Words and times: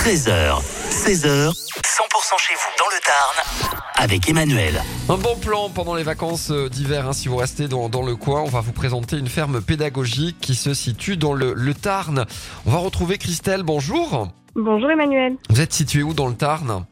13h, 0.00 0.62
16h, 0.88 1.50
100% 1.50 2.38
chez 2.38 2.54
vous 2.54 2.72
dans 2.78 2.88
le 2.88 3.00
Tarn 3.04 3.82
avec 4.02 4.30
Emmanuel. 4.30 4.80
Un 5.10 5.18
bon 5.18 5.36
plan 5.36 5.68
pendant 5.68 5.94
les 5.94 6.02
vacances 6.02 6.50
euh, 6.50 6.70
d'hiver, 6.70 7.06
hein, 7.06 7.12
si 7.12 7.28
vous 7.28 7.36
restez 7.36 7.68
dans, 7.68 7.90
dans 7.90 8.00
le 8.00 8.16
coin. 8.16 8.40
On 8.40 8.48
va 8.48 8.62
vous 8.62 8.72
présenter 8.72 9.18
une 9.18 9.26
ferme 9.26 9.60
pédagogique 9.60 10.38
qui 10.40 10.54
se 10.54 10.72
situe 10.72 11.18
dans 11.18 11.34
le, 11.34 11.52
le 11.52 11.74
Tarn. 11.74 12.24
On 12.64 12.70
va 12.70 12.78
retrouver 12.78 13.18
Christelle, 13.18 13.62
bonjour. 13.62 14.28
Bonjour 14.54 14.90
Emmanuel. 14.90 15.36
Vous 15.50 15.60
êtes 15.60 15.74
situé 15.74 16.02
où 16.02 16.14
dans 16.14 16.28
le 16.28 16.34
Tarn? 16.34 16.86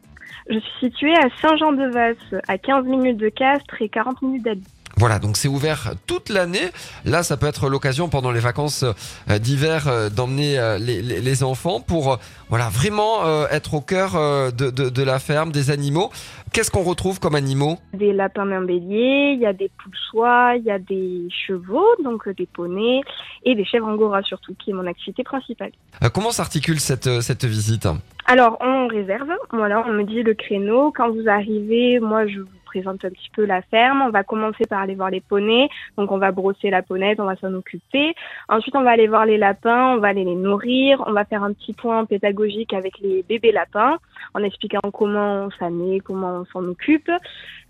Je 0.47 0.59
suis 0.59 0.89
située 0.91 1.15
à 1.15 1.29
Saint-Jean-de-Vasse, 1.41 2.41
à 2.47 2.59
15 2.59 2.85
minutes 2.85 3.17
de 3.17 3.29
Castres 3.29 3.81
et 3.81 3.89
40 3.89 4.21
minutes 4.21 4.43
d'Albi. 4.43 4.67
Voilà, 4.99 5.17
donc 5.19 5.37
c'est 5.37 5.47
ouvert 5.47 5.93
toute 6.07 6.27
l'année. 6.29 6.71
Là, 7.05 7.23
ça 7.23 7.37
peut 7.37 7.47
être 7.47 7.69
l'occasion 7.69 8.09
pendant 8.09 8.31
les 8.31 8.41
vacances 8.41 8.83
euh, 9.29 9.39
d'hiver 9.39 9.87
euh, 9.87 10.09
d'emmener 10.09 10.59
euh, 10.59 10.77
les, 10.77 11.01
les- 11.01 11.21
les 11.21 11.43
enfants 11.43 11.79
pour 11.79 12.19
voilà 12.49 12.67
vraiment 12.69 13.25
euh, 13.25 13.45
être 13.49 13.75
au 13.75 13.81
cœur 13.81 14.13
de, 14.51 14.69
de- 14.69 14.89
de 14.89 15.03
la 15.03 15.19
ferme, 15.19 15.51
des 15.53 15.71
animaux. 15.71 16.09
Qu'est-ce 16.51 16.71
qu'on 16.71 16.83
retrouve 16.83 17.19
comme 17.19 17.35
animaux? 17.35 17.77
Des 17.93 18.11
lapins 18.11 18.45
d'un 18.45 18.63
bélier, 18.63 19.33
il 19.35 19.39
y 19.39 19.45
a 19.45 19.53
des 19.53 19.69
poules 19.81 19.95
soies, 20.09 20.55
il 20.57 20.63
y 20.65 20.71
a 20.71 20.79
des 20.79 21.27
chevaux, 21.47 21.85
donc 22.03 22.27
des 22.35 22.47
poneys, 22.47 23.01
et 23.45 23.55
des 23.55 23.63
chèvres 23.65 23.87
angora 23.87 24.21
surtout, 24.23 24.53
qui 24.55 24.71
est 24.71 24.73
mon 24.73 24.87
activité 24.87 25.23
principale. 25.23 25.71
Euh, 26.03 26.09
Comment 26.09 26.31
s'articule 26.31 26.79
cette, 26.79 27.21
cette 27.21 27.45
visite? 27.45 27.87
Alors, 28.25 28.57
on 28.61 28.87
réserve, 28.87 29.29
voilà, 29.51 29.83
on 29.87 29.93
me 29.93 30.03
dit 30.03 30.23
le 30.23 30.33
créneau. 30.33 30.91
Quand 30.95 31.09
vous 31.11 31.27
arrivez, 31.29 31.99
moi, 31.99 32.27
je 32.27 32.39
vous 32.39 32.47
présente 32.69 33.03
un 33.03 33.09
petit 33.09 33.31
peu 33.35 33.45
la 33.45 33.61
ferme. 33.61 34.01
On 34.01 34.11
va 34.11 34.23
commencer 34.23 34.65
par 34.69 34.79
aller 34.81 34.95
voir 34.95 35.09
les 35.09 35.21
poneys. 35.21 35.69
Donc, 35.97 36.11
on 36.11 36.17
va 36.17 36.31
brosser 36.31 36.69
la 36.69 36.83
ponette, 36.83 37.19
on 37.19 37.25
va 37.25 37.35
s'en 37.37 37.53
occuper. 37.53 38.13
Ensuite, 38.47 38.75
on 38.75 38.83
va 38.83 38.91
aller 38.91 39.07
voir 39.07 39.25
les 39.25 39.37
lapins, 39.37 39.95
on 39.95 39.97
va 39.97 40.09
aller 40.09 40.23
les 40.23 40.35
nourrir. 40.35 41.03
On 41.07 41.13
va 41.13 41.25
faire 41.25 41.43
un 41.43 41.53
petit 41.53 41.73
point 41.73 42.05
pédagogique 42.05 42.73
avec 42.73 42.99
les 42.99 43.23
bébés 43.23 43.51
lapins, 43.51 43.97
en 44.33 44.43
expliquant 44.43 44.79
comment 44.93 45.49
ça 45.59 45.69
naît, 45.69 45.99
comment 45.99 46.41
on 46.41 46.45
s'en 46.45 46.63
occupe. 46.65 47.09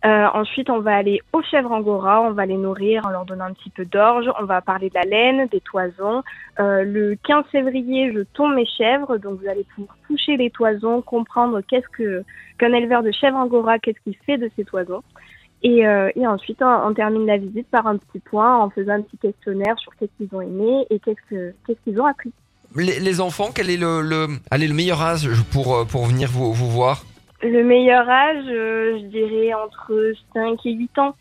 Euh, 0.05 0.27
ensuite, 0.33 0.69
on 0.69 0.79
va 0.79 0.95
aller 0.95 1.21
aux 1.33 1.41
chèvres 1.41 1.71
angora, 1.71 2.21
on 2.21 2.31
va 2.31 2.45
les 2.45 2.55
nourrir 2.57 3.05
en 3.05 3.09
leur 3.09 3.25
donnant 3.25 3.45
un 3.45 3.53
petit 3.53 3.69
peu 3.69 3.85
d'orge. 3.85 4.29
On 4.39 4.45
va 4.45 4.61
parler 4.61 4.89
de 4.89 4.95
la 4.95 5.01
laine, 5.01 5.47
des 5.47 5.59
toisons. 5.59 6.23
Euh, 6.59 6.83
le 6.83 7.15
15 7.27 7.45
février, 7.51 8.11
je 8.13 8.21
tombe 8.33 8.55
mes 8.55 8.65
chèvres, 8.65 9.17
donc 9.17 9.41
vous 9.41 9.47
allez 9.49 9.65
pouvoir 9.75 9.97
toucher 10.07 10.37
les 10.37 10.49
toisons, 10.49 11.01
comprendre 11.01 11.61
qu'est-ce 11.61 11.87
que 11.89 12.23
qu'un 12.57 12.73
éleveur 12.73 13.03
de 13.03 13.11
chèvres 13.11 13.37
angora, 13.37 13.79
qu'est-ce 13.79 13.99
qu'il 14.03 14.15
fait 14.25 14.37
de 14.37 14.49
ces 14.55 14.65
toisons. 14.65 15.03
Et, 15.63 15.85
euh, 15.85 16.09
et 16.15 16.25
ensuite, 16.25 16.61
on, 16.61 16.87
on 16.87 16.93
termine 16.93 17.25
la 17.25 17.37
visite 17.37 17.67
par 17.69 17.85
un 17.87 17.97
petit 17.97 18.19
point 18.19 18.57
en 18.57 18.69
faisant 18.69 18.93
un 18.93 19.01
petit 19.01 19.17
questionnaire 19.17 19.77
sur 19.79 19.93
qu'est-ce 19.97 20.11
qu'ils 20.17 20.33
ont 20.35 20.41
aimé 20.41 20.85
et 20.89 20.99
qu'est-ce 20.99 21.21
que 21.29 21.53
qu'est-ce 21.65 21.79
qu'ils 21.83 21.99
ont 21.99 22.05
appris. 22.05 22.31
Les, 22.75 22.99
les 22.99 23.21
enfants, 23.21 23.49
quel 23.53 23.69
est 23.69 23.77
le, 23.77 24.01
le, 24.01 24.27
allez, 24.51 24.67
le 24.67 24.73
meilleur 24.73 25.01
âge 25.01 25.29
pour, 25.51 25.75
euh, 25.75 25.85
pour 25.85 26.05
venir 26.05 26.29
vous, 26.29 26.53
vous 26.53 26.69
voir 26.69 27.03
Le 27.41 27.63
meilleur 27.63 28.07
âge, 28.07 28.45
euh, 28.47 28.99
je 28.99 29.05
dirais 29.05 29.53
entre 29.53 30.13
5 30.33 30.65
et 30.65 30.73
8 30.73 30.99
ans. 30.99 31.15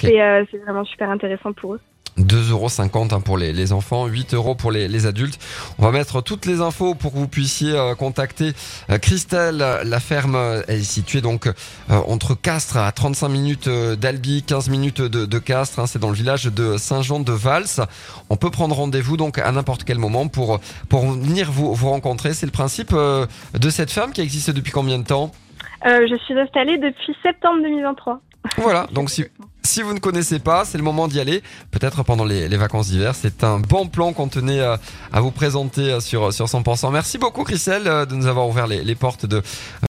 C'est 0.00 0.20
euh, 0.20 0.44
c'est 0.50 0.58
vraiment 0.58 0.84
super 0.84 1.08
intéressant 1.10 1.52
pour 1.52 1.74
eux. 1.74 1.80
2,50€ 2.18 3.14
hein, 3.14 3.20
pour 3.20 3.36
les, 3.38 3.52
les 3.52 3.72
enfants, 3.72 4.06
8 4.06 4.34
euros 4.34 4.54
pour 4.54 4.70
les, 4.70 4.88
les 4.88 5.06
adultes. 5.06 5.38
On 5.78 5.82
va 5.82 5.90
mettre 5.90 6.20
toutes 6.20 6.46
les 6.46 6.60
infos 6.60 6.94
pour 6.94 7.12
que 7.12 7.18
vous 7.18 7.28
puissiez 7.28 7.72
euh, 7.72 7.94
contacter 7.94 8.52
euh, 8.90 8.98
Christelle. 8.98 9.56
La 9.56 10.00
ferme 10.00 10.62
est 10.68 10.82
située 10.82 11.20
donc 11.20 11.46
euh, 11.46 11.52
entre 11.88 12.34
Castres 12.34 12.76
à 12.76 12.92
35 12.92 13.28
minutes 13.28 13.68
d'Albi, 13.68 14.42
15 14.42 14.68
minutes 14.68 15.00
de, 15.00 15.26
de 15.26 15.38
Castres. 15.38 15.80
hein, 15.80 15.86
C'est 15.86 15.98
dans 15.98 16.10
le 16.10 16.14
village 16.14 16.44
de 16.44 16.76
Saint-Jean-de-Vals. 16.76 17.86
On 18.30 18.36
peut 18.36 18.50
prendre 18.50 18.76
rendez-vous 18.76 19.16
donc 19.16 19.38
à 19.38 19.50
n'importe 19.52 19.84
quel 19.84 19.98
moment 19.98 20.28
pour, 20.28 20.60
pour 20.88 21.06
venir 21.10 21.50
vous, 21.50 21.74
vous 21.74 21.90
rencontrer. 21.90 22.34
C'est 22.34 22.46
le 22.46 22.52
principe 22.52 22.92
euh, 22.92 23.26
de 23.58 23.70
cette 23.70 23.90
ferme 23.90 24.12
qui 24.12 24.20
existe 24.20 24.50
depuis 24.50 24.72
combien 24.72 24.98
de 24.98 25.04
temps? 25.04 25.32
Euh, 25.86 26.06
je 26.08 26.16
suis 26.24 26.38
installée 26.38 26.78
depuis 26.78 27.14
septembre 27.22 27.60
2023. 27.62 28.20
Voilà, 28.58 28.86
donc 28.92 29.10
si, 29.10 29.24
si 29.64 29.82
vous 29.82 29.94
ne 29.94 29.98
connaissez 29.98 30.38
pas, 30.38 30.64
c'est 30.64 30.78
le 30.78 30.84
moment 30.84 31.08
d'y 31.08 31.20
aller. 31.20 31.42
Peut-être 31.70 32.02
pendant 32.02 32.24
les, 32.24 32.48
vacances 32.56 32.88
d'hiver. 32.88 33.14
C'est 33.20 33.42
un 33.42 33.58
bon 33.58 33.88
plan 33.88 34.12
qu'on 34.12 34.28
tenait 34.28 34.60
euh, 34.60 34.76
à 35.12 35.20
vous 35.20 35.30
présenter 35.30 35.90
euh, 35.90 36.00
sur, 36.00 36.32
sur 36.32 36.46
100%. 36.46 36.92
Merci 36.92 37.18
beaucoup, 37.18 37.42
Christelle, 37.44 37.88
euh, 37.88 38.06
de 38.06 38.14
nous 38.14 38.26
avoir 38.26 38.48
ouvert 38.48 38.66
les 38.66 38.94
portes 38.94 39.26
de, 39.26 39.42